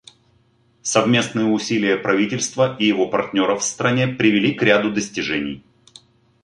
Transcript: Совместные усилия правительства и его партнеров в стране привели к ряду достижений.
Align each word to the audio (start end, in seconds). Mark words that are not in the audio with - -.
Совместные 0.81 1.45
усилия 1.45 1.95
правительства 1.95 2.75
и 2.75 2.85
его 2.87 3.07
партнеров 3.07 3.61
в 3.61 3.65
стране 3.65 4.07
привели 4.07 4.51
к 4.55 4.63
ряду 4.63 4.91
достижений. 4.91 5.63